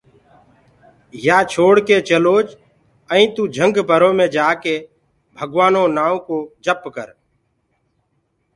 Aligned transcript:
يآ 1.25 1.37
ڇوڙڪي 1.51 1.97
چلوج 2.09 2.45
ائيٚنٚ 3.13 3.33
توٚ 3.35 3.51
جهنگ 3.53 3.75
برو 3.89 4.09
مي 4.17 4.25
جآڪي 4.35 4.75
ڀگوآنو 5.37 5.83
نآئونٚ 5.95 6.23
ڪو 6.27 6.37
جپ 6.65 6.81
ڪر 6.95 7.07